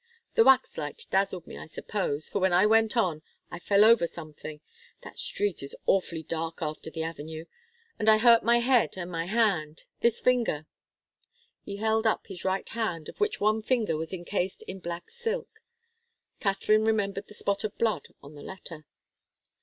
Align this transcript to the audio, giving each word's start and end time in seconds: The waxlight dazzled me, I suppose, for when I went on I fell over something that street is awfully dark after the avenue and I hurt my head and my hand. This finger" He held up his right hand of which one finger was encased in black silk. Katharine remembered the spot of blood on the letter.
The 0.33 0.41
waxlight 0.43 1.05
dazzled 1.11 1.45
me, 1.45 1.59
I 1.59 1.67
suppose, 1.67 2.27
for 2.27 2.39
when 2.39 2.53
I 2.53 2.65
went 2.65 2.97
on 2.97 3.21
I 3.51 3.59
fell 3.59 3.85
over 3.85 4.07
something 4.07 4.59
that 5.03 5.19
street 5.19 5.61
is 5.61 5.75
awfully 5.85 6.23
dark 6.23 6.59
after 6.63 6.89
the 6.89 7.03
avenue 7.03 7.45
and 7.99 8.09
I 8.09 8.17
hurt 8.17 8.41
my 8.41 8.57
head 8.61 8.97
and 8.97 9.11
my 9.11 9.25
hand. 9.25 9.83
This 9.99 10.19
finger" 10.19 10.65
He 11.65 11.75
held 11.77 12.07
up 12.07 12.25
his 12.25 12.43
right 12.43 12.67
hand 12.69 13.09
of 13.09 13.19
which 13.19 13.39
one 13.39 13.61
finger 13.61 13.95
was 13.95 14.11
encased 14.11 14.63
in 14.63 14.79
black 14.79 15.11
silk. 15.11 15.61
Katharine 16.39 16.83
remembered 16.85 17.27
the 17.27 17.35
spot 17.35 17.63
of 17.63 17.77
blood 17.77 18.07
on 18.23 18.33
the 18.33 18.41
letter. 18.41 18.85